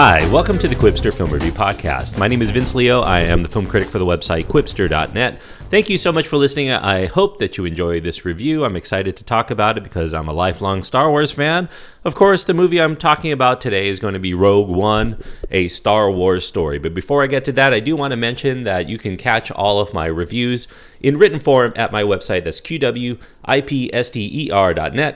[0.00, 2.16] Hi, welcome to the Qwipster Film Review Podcast.
[2.16, 3.00] My name is Vince Leo.
[3.00, 5.40] I am the film critic for the website Qwipster.net.
[5.70, 6.70] Thank you so much for listening.
[6.70, 8.64] I hope that you enjoy this review.
[8.64, 11.68] I'm excited to talk about it because I'm a lifelong Star Wars fan.
[12.04, 15.68] Of course, the movie I'm talking about today is going to be Rogue One, a
[15.68, 16.78] Star Wars story.
[16.78, 19.50] But before I get to that, I do want to mention that you can catch
[19.50, 20.68] all of my reviews
[21.00, 22.44] in written form at my website.
[22.44, 23.20] That's qwipster.net,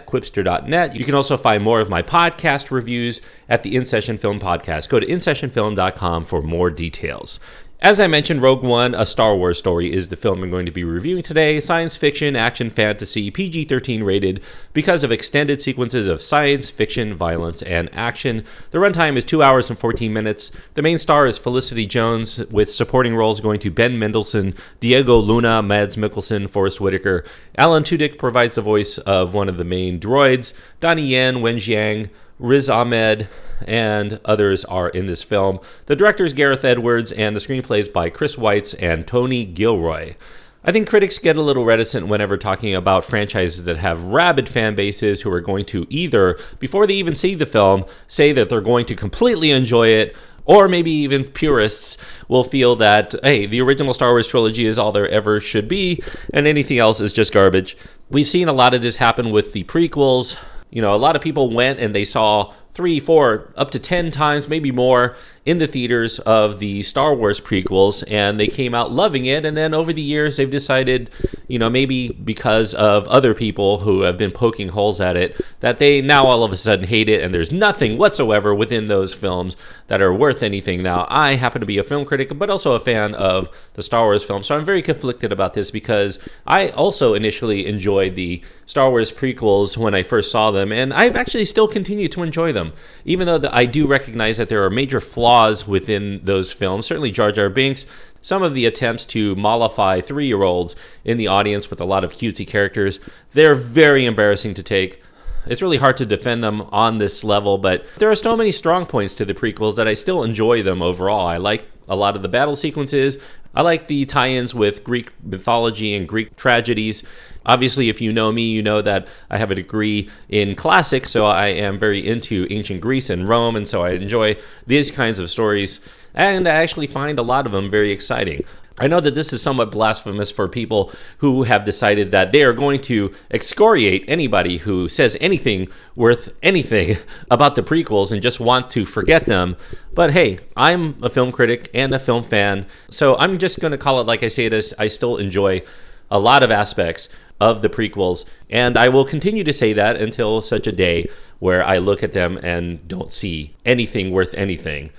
[0.07, 0.97] quipster.net.
[0.97, 4.91] You can also find more of my podcast reviews at the In Session Film Podcast.
[4.91, 7.41] Go to insessionfilm.com for more details.
[7.83, 10.71] As I mentioned, Rogue One, a Star Wars story, is the film I'm going to
[10.71, 11.59] be reviewing today.
[11.59, 14.41] Science fiction, action, fantasy, PG 13 rated
[14.73, 18.45] because of extended sequences of science fiction, violence, and action.
[18.71, 20.53] The runtime is 2 hours and 14 minutes.
[20.75, 25.61] The main star is Felicity Jones, with supporting roles going to Ben Mendelsohn, Diego Luna,
[25.61, 27.25] Mads Mikkelsen, Forest Whitaker.
[27.59, 30.55] Alan Tudyk provides the voice of one of the main droids.
[30.79, 32.11] Donnie Yen, Wen Jiang,
[32.43, 33.29] Riz Ahmed,
[33.67, 35.61] and others are in this film.
[35.87, 40.17] The director is Gareth Edwards, and the screenplay is by Chris Weitz and Tony Gilroy.
[40.65, 44.75] I think critics get a little reticent whenever talking about franchises that have rabid fan
[44.75, 48.61] bases who are going to either, before they even see the film, say that they're
[48.61, 53.95] going to completely enjoy it, or maybe even purists will feel that, hey, the original
[53.95, 56.03] Star Wars trilogy is all there ever should be,
[56.35, 57.77] and anything else is just garbage.
[58.11, 60.37] We've seen a lot of this happen with the prequels.
[60.73, 64.11] You know, a lot of people went and they saw three, four, up to 10
[64.11, 68.93] times, maybe more, in the theaters of the Star Wars prequels, and they came out
[68.93, 69.45] loving it.
[69.45, 71.11] And then over the years, they've decided,
[71.49, 75.79] you know, maybe because of other people who have been poking holes at it, that
[75.79, 79.57] they now all of a sudden hate it, and there's nothing whatsoever within those films
[79.89, 80.83] that are worth anything.
[80.83, 84.05] Now, I happen to be a film critic, but also a fan of the Star
[84.05, 88.91] Wars films, so I'm very conflicted about this because I also initially enjoyed the Star
[88.91, 92.62] Wars prequels when I first saw them, and I've actually still continued to enjoy them,
[93.05, 96.87] even though I do recognize that there are major flaws flaws within those films.
[96.87, 97.87] Certainly, Jar Jar Binks,
[98.21, 102.05] some of the attempts to mollify three year olds in the audience with a lot
[102.05, 103.01] of cutesy characters,
[103.33, 105.03] they're very embarrassing to take.
[105.47, 108.87] It's really hard to defend them on this level, but there are so many strong
[108.87, 111.27] points to the prequels that I still enjoy them overall.
[111.27, 113.19] I like a lot of the battle sequences.
[113.55, 117.03] I like the tie ins with Greek mythology and Greek tragedies.
[117.45, 121.27] Obviously, if you know me, you know that I have a degree in classics, so
[121.27, 124.37] I am very into ancient Greece and Rome, and so I enjoy
[124.67, 125.81] these kinds of stories,
[126.15, 128.45] and I actually find a lot of them very exciting.
[128.79, 132.53] I know that this is somewhat blasphemous for people who have decided that they are
[132.53, 136.99] going to excoriate anybody who says anything worth anything
[137.31, 139.57] about the prequels and just want to forget them.
[139.95, 143.79] But hey, I'm a film critic and a film fan, so I'm just going to
[143.79, 144.75] call it like I say it is.
[144.79, 145.63] I still enjoy
[146.11, 147.09] a lot of aspects
[147.41, 151.09] of the prequels, and I will continue to say that until such a day
[151.41, 154.91] where I look at them and don't see anything worth anything.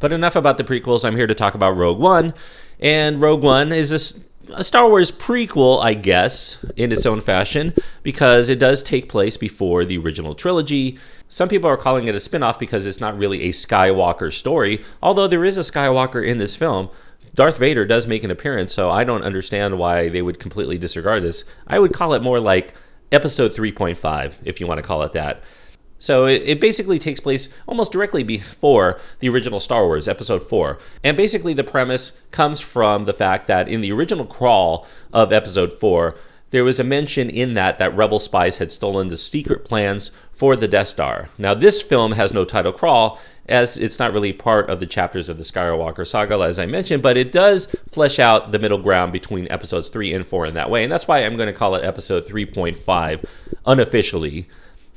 [0.00, 1.04] But enough about the prequels.
[1.04, 2.34] I'm here to talk about Rogue One,
[2.80, 8.48] and Rogue One is a, Star Wars prequel, I guess, in its own fashion, because
[8.48, 10.98] it does take place before the original trilogy.
[11.28, 14.82] Some people are calling it a spin off because it's not really a Skywalker story,
[15.02, 16.90] although there is a Skywalker in this film.
[17.34, 21.22] Darth Vader does make an appearance, so I don't understand why they would completely disregard
[21.22, 21.44] this.
[21.66, 22.74] I would call it more like
[23.12, 25.42] episode 3.5, if you want to call it that.
[26.00, 30.78] So it, it, basically takes place almost directly before the original Star Wars, episode 4.
[31.04, 35.74] And basically, the premise comes from the fact that in the original crawl of episode
[35.74, 36.16] 4,
[36.50, 40.56] there was a mention in that that rebel spies had stolen the secret plans for
[40.56, 41.28] the Death Star.
[41.36, 45.28] Now, this film has no title crawl, as it's not really part of the chapters
[45.28, 49.12] of the Skywalker saga, as I mentioned, but it does flesh out the middle ground
[49.12, 50.82] between episodes 3 and 4 in that way.
[50.82, 53.24] And that's why I'm going to call it episode 3.5
[53.66, 54.48] unofficially.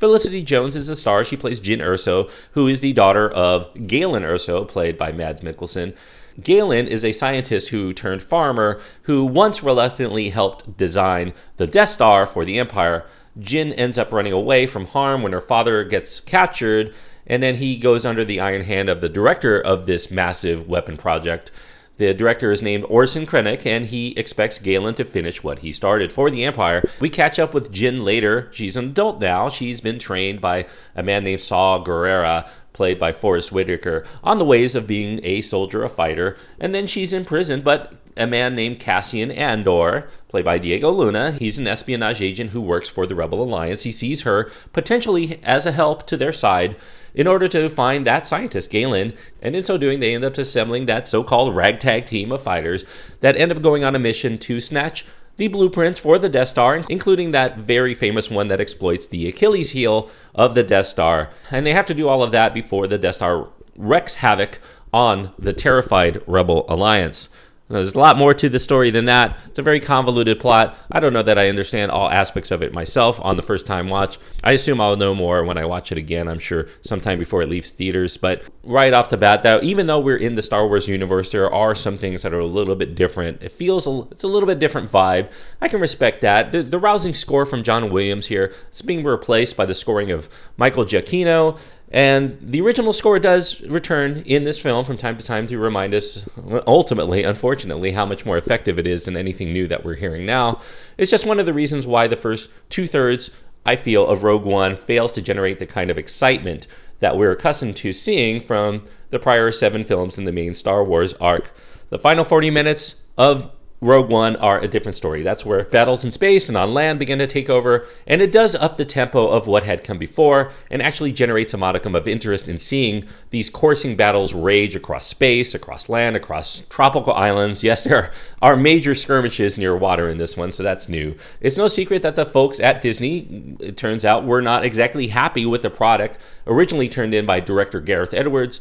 [0.03, 1.23] Felicity Jones is the star.
[1.23, 5.95] She plays Jyn Erso, who is the daughter of Galen Erso, played by Mads Mikkelsen.
[6.43, 12.27] Galen is a scientist who turned farmer who once reluctantly helped design the Death Star
[12.27, 13.05] for the Empire.
[13.39, 16.93] Jyn ends up running away from harm when her father gets captured,
[17.25, 20.97] and then he goes under the iron hand of the director of this massive weapon
[20.97, 21.49] project.
[21.97, 26.11] The director is named Orson Krennic, and he expects Galen to finish what he started
[26.11, 26.83] for the Empire.
[26.99, 28.49] We catch up with Jyn later.
[28.51, 29.47] She's an adult now.
[29.49, 34.45] She's been trained by a man named Saw Gerrera, played by Forest Whitaker, on the
[34.45, 36.35] ways of being a soldier, a fighter.
[36.59, 41.31] And then she's in prison, but a man named Cassian Andor, played by Diego Luna.
[41.31, 43.83] He's an espionage agent who works for the Rebel Alliance.
[43.83, 46.75] He sees her potentially as a help to their side
[47.15, 49.13] in order to find that scientist, Galen.
[49.41, 52.85] And in so doing, they end up assembling that so called ragtag team of fighters
[53.21, 55.05] that end up going on a mission to snatch
[55.37, 59.71] the blueprints for the Death Star, including that very famous one that exploits the Achilles
[59.71, 61.29] heel of the Death Star.
[61.49, 64.59] And they have to do all of that before the Death Star wreaks havoc
[64.93, 67.29] on the terrified Rebel Alliance.
[67.73, 69.37] There's a lot more to the story than that.
[69.47, 70.77] It's a very convoluted plot.
[70.91, 73.87] I don't know that I understand all aspects of it myself on the first time
[73.87, 74.17] watch.
[74.43, 77.49] I assume I'll know more when I watch it again, I'm sure sometime before it
[77.49, 78.17] leaves theaters.
[78.17, 81.51] But right off the bat, though, even though we're in the Star Wars universe, there
[81.51, 83.41] are some things that are a little bit different.
[83.41, 85.31] It feels a, it's a little bit different vibe.
[85.61, 86.51] I can respect that.
[86.51, 90.29] The, the rousing score from John Williams here is being replaced by the scoring of
[90.57, 91.59] Michael Giacchino.
[91.93, 95.93] And the original score does return in this film from time to time to remind
[95.93, 96.27] us,
[96.65, 100.59] ultimately, unfortunately, how much more effective it is than anything new that we're hearing now.
[100.97, 103.29] It's just one of the reasons why the first two thirds,
[103.63, 106.65] I feel, of Rogue One fails to generate the kind of excitement
[106.99, 111.13] that we're accustomed to seeing from the prior seven films in the main Star Wars
[111.21, 111.53] arc.
[111.89, 113.51] The final 40 minutes of
[113.83, 115.23] Rogue One are a different story.
[115.23, 118.55] That's where battles in space and on land begin to take over, and it does
[118.55, 122.47] up the tempo of what had come before and actually generates a modicum of interest
[122.47, 127.61] in seeing these coursing battles rage across space, across land, across tropical islands.
[127.61, 131.15] Yes, there are major skirmishes near water in this one, so that's new.
[131.41, 135.45] It's no secret that the folks at Disney, it turns out, were not exactly happy
[135.45, 138.59] with the product originally turned in by director Gareth Edwards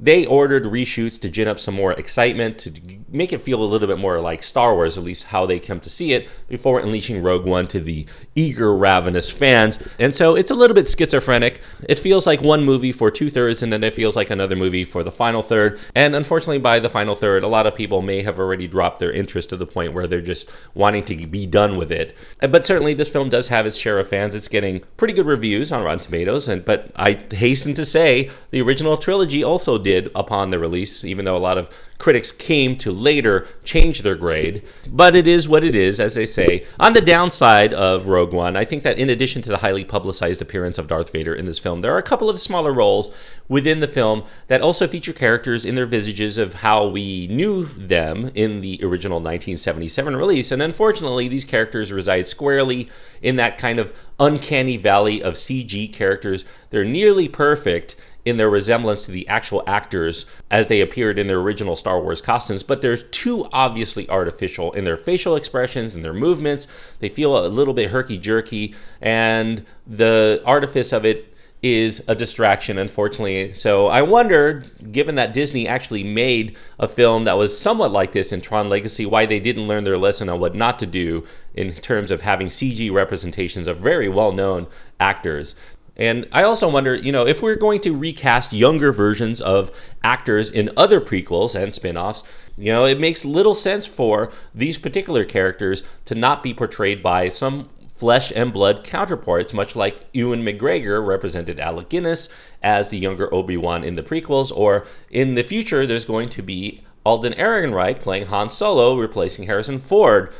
[0.00, 2.72] they ordered reshoots to gin up some more excitement, to
[3.10, 5.78] make it feel a little bit more like Star Wars, at least how they come
[5.80, 9.78] to see it, before unleashing Rogue One to the eager, ravenous fans.
[9.98, 11.60] And so it's a little bit schizophrenic.
[11.86, 14.84] It feels like one movie for two thirds, and then it feels like another movie
[14.84, 15.78] for the final third.
[15.94, 19.12] And unfortunately, by the final third, a lot of people may have already dropped their
[19.12, 22.16] interest to the point where they're just wanting to be done with it.
[22.40, 24.34] But certainly, this film does have its share of fans.
[24.34, 28.62] It's getting pretty good reviews on Rotten Tomatoes, and but I hasten to say the
[28.62, 32.76] original trilogy also did did upon the release, even though a lot of critics came
[32.78, 34.62] to later change their grade.
[34.88, 36.64] But it is what it is, as they say.
[36.78, 40.40] On the downside of Rogue One, I think that in addition to the highly publicized
[40.40, 43.10] appearance of Darth Vader in this film, there are a couple of smaller roles
[43.48, 48.30] within the film that also feature characters in their visages of how we knew them
[48.34, 50.50] in the original 1977 release.
[50.50, 52.88] And unfortunately, these characters reside squarely
[53.20, 56.44] in that kind of uncanny valley of CG characters.
[56.70, 61.38] They're nearly perfect in their resemblance to the actual actors as they appeared in their
[61.38, 66.12] original Star Wars costumes, but they're too obviously artificial in their facial expressions and their
[66.12, 66.66] movements.
[66.98, 71.30] They feel a little bit herky jerky, and the artifice of it
[71.62, 73.52] is a distraction, unfortunately.
[73.52, 78.32] So I wonder, given that Disney actually made a film that was somewhat like this
[78.32, 81.24] in Tron Legacy, why they didn't learn their lesson on what not to do
[81.54, 84.68] in terms of having CG representations of very well known
[84.98, 85.54] actors.
[86.00, 89.70] And I also wonder, you know, if we're going to recast younger versions of
[90.02, 92.22] actors in other prequels and spin offs,
[92.56, 97.28] you know, it makes little sense for these particular characters to not be portrayed by
[97.28, 102.30] some flesh and blood counterparts, much like Ewan McGregor represented Alec Guinness
[102.62, 106.40] as the younger Obi Wan in the prequels, or in the future, there's going to
[106.40, 110.32] be Alden Ehrenreich playing Han Solo, replacing Harrison Ford.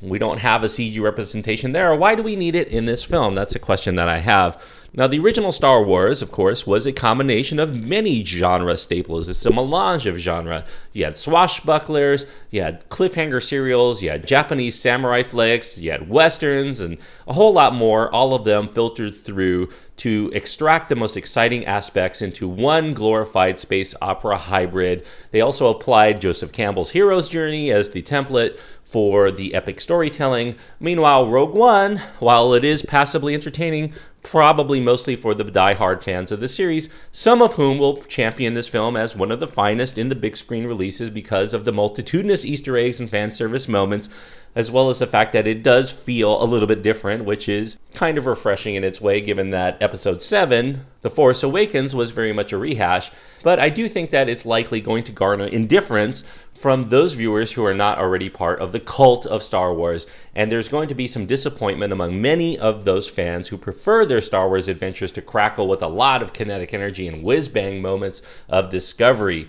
[0.00, 1.94] We don't have a CG representation there.
[1.94, 3.34] Why do we need it in this film?
[3.34, 4.64] That's a question that I have.
[4.94, 9.28] Now, the original Star Wars, of course, was a combination of many genre staples.
[9.28, 10.64] It's a melange of genre.
[10.92, 16.80] You had swashbucklers, you had cliffhanger serials, you had Japanese samurai flicks, you had westerns,
[16.80, 16.96] and
[17.26, 19.68] a whole lot more, all of them filtered through
[19.98, 25.04] to extract the most exciting aspects into one glorified space opera hybrid.
[25.32, 28.58] They also applied Joseph Campbell's hero's journey as the template
[28.88, 30.56] for the epic storytelling.
[30.80, 36.40] Meanwhile, Rogue One, while it is passably entertaining, probably mostly for the die-hard fans of
[36.40, 40.08] the series, some of whom will champion this film as one of the finest in
[40.08, 44.08] the big screen releases because of the multitudinous Easter eggs and fan service moments
[44.54, 47.78] as well as the fact that it does feel a little bit different, which is
[47.94, 52.32] kind of refreshing in its way, given that episode 7, The Force Awakens, was very
[52.32, 53.12] much a rehash.
[53.42, 57.64] But I do think that it's likely going to garner indifference from those viewers who
[57.64, 61.06] are not already part of the cult of Star Wars, and there's going to be
[61.06, 65.68] some disappointment among many of those fans who prefer their Star Wars adventures to crackle
[65.68, 69.46] with a lot of kinetic energy and whiz bang moments of discovery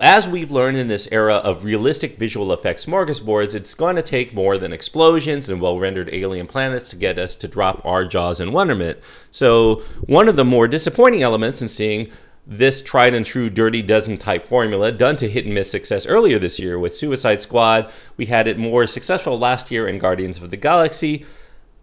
[0.00, 4.32] as we've learned in this era of realistic visual effects smorgasbords, it's going to take
[4.32, 8.40] more than explosions and well rendered alien planets to get us to drop our jaws
[8.40, 8.98] in wonderment.
[9.30, 12.12] So, one of the more disappointing elements in seeing
[12.46, 16.38] this tried and true dirty dozen type formula done to hit and miss success earlier
[16.38, 20.50] this year with Suicide Squad, we had it more successful last year in Guardians of
[20.50, 21.24] the Galaxy.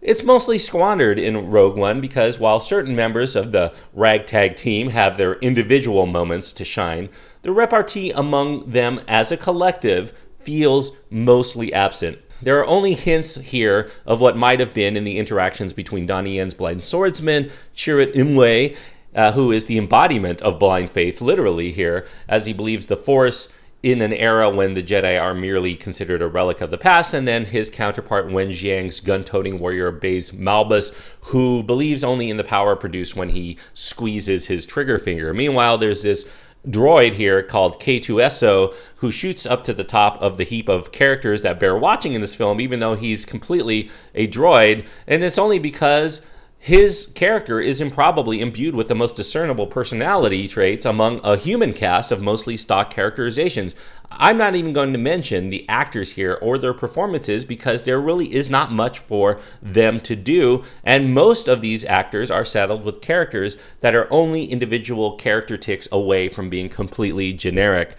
[0.02, 5.18] It's mostly squandered in Rogue One because while certain members of the ragtag team have
[5.18, 7.10] their individual moments to shine,
[7.42, 12.18] the repartee among them as a collective feels mostly absent.
[12.40, 16.36] There are only hints here of what might have been in the interactions between Donnie
[16.36, 18.74] Yen's blind swordsman, Chirrut Îmwe,
[19.14, 23.52] uh, who is the embodiment of blind faith, literally here, as he believes the Force
[23.82, 27.26] in an era when the Jedi are merely considered a relic of the past, and
[27.26, 32.76] then his counterpart Wen Jiang's gun-toting warrior Baze Malbus, who believes only in the power
[32.76, 35.32] produced when he squeezes his trigger finger.
[35.32, 36.28] Meanwhile, there's this
[36.68, 41.40] droid here called K2SO who shoots up to the top of the heap of characters
[41.40, 45.58] that bear watching in this film, even though he's completely a droid, and it's only
[45.58, 46.20] because
[46.62, 52.12] his character is improbably imbued with the most discernible personality traits among a human cast
[52.12, 53.74] of mostly stock characterizations.
[54.10, 58.34] I'm not even going to mention the actors here or their performances because there really
[58.34, 63.00] is not much for them to do, and most of these actors are saddled with
[63.00, 67.96] characters that are only individual character ticks away from being completely generic.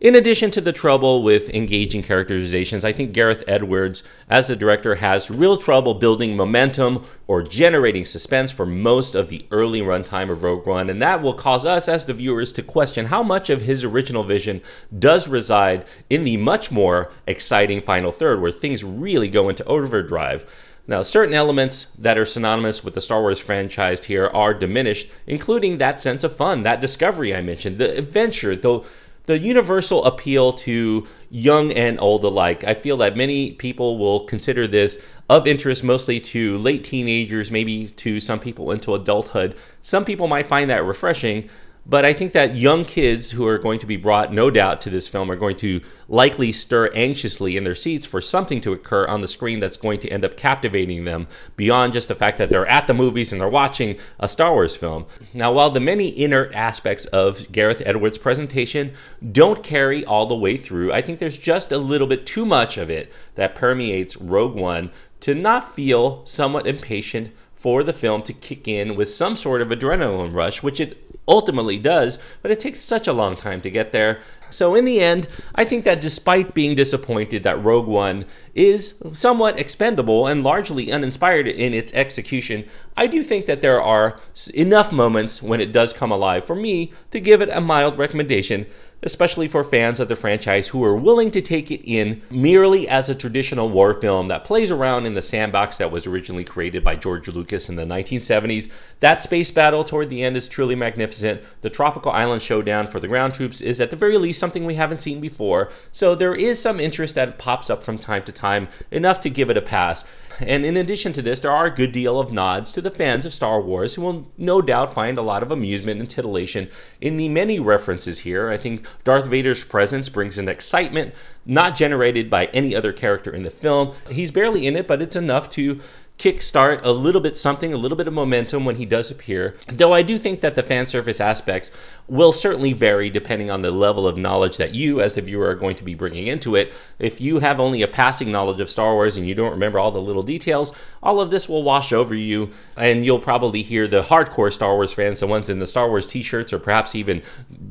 [0.00, 4.94] In addition to the trouble with engaging characterizations, I think Gareth Edwards, as the director,
[4.94, 10.42] has real trouble building momentum or generating suspense for most of the early runtime of
[10.42, 13.60] Rogue One, and that will cause us as the viewers to question how much of
[13.60, 14.62] his original vision
[14.98, 20.50] does reside in the much more exciting final third, where things really go into overdrive.
[20.86, 25.76] Now, certain elements that are synonymous with the Star Wars franchise here are diminished, including
[25.76, 28.82] that sense of fun, that discovery I mentioned, the adventure, the
[29.30, 32.64] the universal appeal to young and old alike.
[32.64, 37.86] I feel that many people will consider this of interest mostly to late teenagers, maybe
[37.86, 39.56] to some people into adulthood.
[39.82, 41.48] Some people might find that refreshing,
[41.90, 44.90] but I think that young kids who are going to be brought, no doubt, to
[44.90, 49.08] this film are going to likely stir anxiously in their seats for something to occur
[49.08, 52.48] on the screen that's going to end up captivating them beyond just the fact that
[52.48, 55.04] they're at the movies and they're watching a Star Wars film.
[55.34, 58.92] Now, while the many inner aspects of Gareth Edwards' presentation
[59.32, 62.78] don't carry all the way through, I think there's just a little bit too much
[62.78, 68.32] of it that permeates Rogue One to not feel somewhat impatient for the film to
[68.32, 72.80] kick in with some sort of adrenaline rush, which it ultimately does, but it takes
[72.80, 74.20] such a long time to get there.
[74.50, 79.58] So, in the end, I think that despite being disappointed that Rogue One is somewhat
[79.58, 82.64] expendable and largely uninspired in its execution,
[82.96, 84.18] I do think that there are
[84.52, 88.66] enough moments when it does come alive for me to give it a mild recommendation
[89.02, 93.08] especially for fans of the franchise who are willing to take it in merely as
[93.08, 96.96] a traditional war film that plays around in the sandbox that was originally created by
[96.96, 98.70] George Lucas in the 1970s.
[99.00, 101.42] That space battle toward the end is truly magnificent.
[101.62, 104.74] The tropical island showdown for the ground troops is at the very least something we
[104.74, 108.68] haven't seen before, so there is some interest that pops up from time to time,
[108.90, 110.04] enough to give it a pass.
[110.40, 113.24] And in addition to this, there are a good deal of nods to the fans
[113.24, 116.70] of Star Wars who will no doubt find a lot of amusement and titillation
[117.00, 118.50] in the many references here.
[118.50, 121.14] I think Darth Vader's presence brings an excitement
[121.46, 123.94] not generated by any other character in the film.
[124.10, 125.80] He's barely in it, but it's enough to
[126.20, 129.56] kickstart a little bit something, a little bit of momentum when he does appear.
[129.68, 131.70] Though I do think that the fan service aspects
[132.08, 135.54] will certainly vary depending on the level of knowledge that you, as the viewer, are
[135.54, 136.74] going to be bringing into it.
[136.98, 139.90] If you have only a passing knowledge of Star Wars and you don't remember all
[139.90, 144.02] the little details, all of this will wash over you, and you'll probably hear the
[144.02, 147.22] hardcore Star Wars fans, the ones in the Star Wars t shirts or perhaps even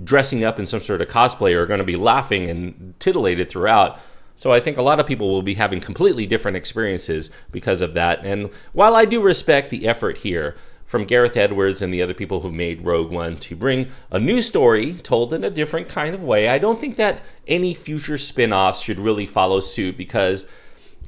[0.04, 4.00] dressing up in some sort of cosplay, are going to be laughing and titillated throughout.
[4.40, 7.94] So I think a lot of people will be having completely different experiences because of
[7.96, 8.26] that.
[8.26, 10.56] And while I do respect the effort here
[10.86, 14.42] from Gareth Edwards and the other people who've made Rogue One to bring a new
[14.42, 18.54] story told in a different kind of way, I don't think that any future spin
[18.54, 20.46] offs should really follow suit because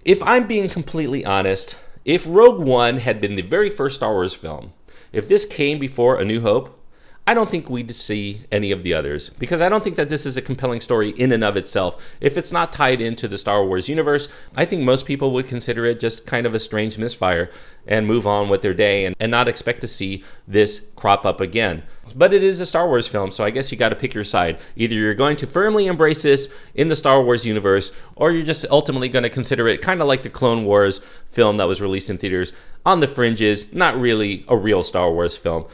[0.03, 4.33] if I'm being completely honest, if Rogue One had been the very first Star Wars
[4.33, 4.73] film,
[5.13, 6.80] if this came before A New Hope,
[7.28, 10.25] I don't think we'd see any of the others because I don't think that this
[10.25, 12.16] is a compelling story in and of itself.
[12.20, 15.86] If it's not tied into the Star Wars universe, I think most people would consider
[15.86, 17.51] it just kind of a strange misfire
[17.86, 21.40] and move on with their day and, and not expect to see this crop up
[21.40, 21.84] again.
[22.16, 24.24] But it is a Star Wars film, so I guess you got to pick your
[24.24, 24.60] side.
[24.75, 28.66] Either you're going to firmly embrace this in the Star Wars universe, or you're just
[28.72, 32.10] ultimately going to consider it kind of like the Clone Wars film that was released
[32.10, 32.51] in theaters
[32.84, 35.66] on the fringes, not really a real Star Wars film.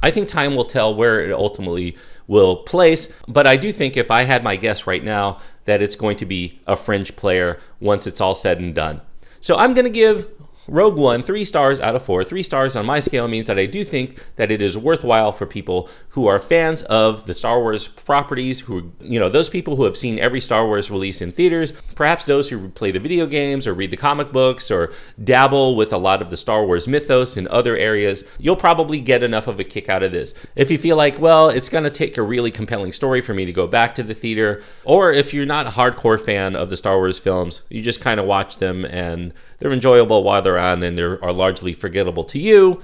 [0.00, 4.10] I think time will tell where it ultimately will place, but I do think if
[4.10, 8.06] I had my guess right now, that it's going to be a fringe player once
[8.06, 9.00] it's all said and done.
[9.40, 10.26] So I'm going to give
[10.68, 12.22] Rogue One, three stars out of four.
[12.22, 15.46] Three stars on my scale means that I do think that it is worthwhile for
[15.46, 19.84] people who are fans of the Star Wars properties, who, you know, those people who
[19.84, 23.66] have seen every Star Wars release in theaters, perhaps those who play the video games
[23.66, 27.36] or read the comic books or dabble with a lot of the Star Wars mythos
[27.38, 28.22] in other areas.
[28.38, 30.34] You'll probably get enough of a kick out of this.
[30.54, 33.46] If you feel like, well, it's going to take a really compelling story for me
[33.46, 36.76] to go back to the theater, or if you're not a hardcore fan of the
[36.76, 40.82] Star Wars films, you just kind of watch them and they're enjoyable while they're on
[40.82, 42.80] and they are largely forgettable to you,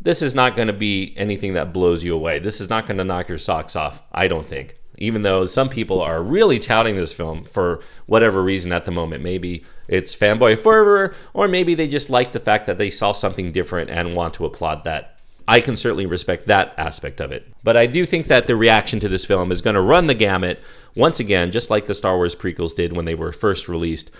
[0.00, 2.38] this is not going to be anything that blows you away.
[2.38, 4.76] This is not going to knock your socks off, I don't think.
[4.96, 9.22] Even though some people are really touting this film for whatever reason at the moment.
[9.22, 13.52] Maybe it's fanboy fervor, or maybe they just like the fact that they saw something
[13.52, 15.18] different and want to applaud that.
[15.46, 17.46] I can certainly respect that aspect of it.
[17.64, 20.14] But I do think that the reaction to this film is going to run the
[20.14, 20.60] gamut
[20.94, 24.10] once again, just like the Star Wars prequels did when they were first released.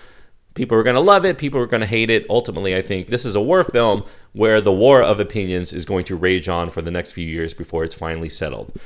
[0.59, 2.25] People are going to love it, people are going to hate it.
[2.29, 6.03] Ultimately, I think this is a war film where the war of opinions is going
[6.03, 8.77] to rage on for the next few years before it's finally settled.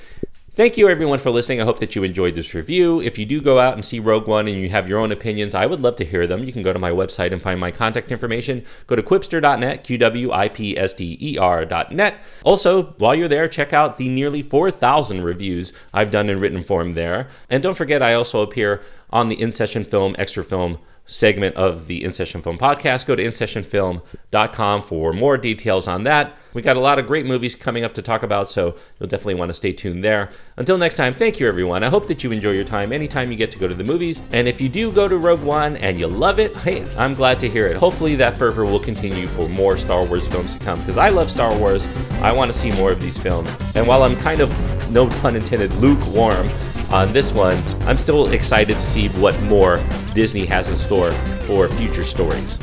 [0.53, 1.59] Thank you, everyone, for listening.
[1.59, 3.01] I hope that you enjoyed this review.
[3.01, 5.55] If you do go out and see Rogue One and you have your own opinions,
[5.55, 6.43] I would love to hear them.
[6.43, 8.63] You can go to my website and find my contact information.
[8.85, 12.17] Go to qwipster.net, Q W I P S T E R.net.
[12.43, 16.93] Also, while you're there, check out the nearly 4,000 reviews I've done in written form
[16.93, 17.29] there.
[17.49, 21.87] And don't forget, I also appear on the In Session Film Extra Film segment of
[21.87, 23.05] the In Session Film podcast.
[23.05, 26.37] Go to InSessionFilm.com for more details on that.
[26.53, 29.35] We got a lot of great movies coming up to talk about, so you'll definitely
[29.35, 30.29] want to stay tuned there.
[30.55, 31.83] Until next time, thank you everyone.
[31.83, 34.21] I hope that you enjoy your time anytime you get to go to the movies.
[34.31, 37.39] And if you do go to Rogue One and you love it, hey, I'm glad
[37.41, 37.75] to hear it.
[37.75, 41.29] Hopefully that fervor will continue for more Star Wars films to come because I love
[41.29, 41.85] Star Wars.
[42.21, 43.51] I want to see more of these films.
[43.75, 44.51] And while I'm kind of,
[44.91, 46.49] no pun intended, lukewarm,
[46.93, 48.79] on this one, I'm still excited to
[49.11, 49.81] what more
[50.13, 52.57] Disney has in store for future stories.